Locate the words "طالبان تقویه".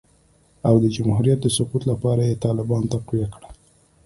2.45-3.27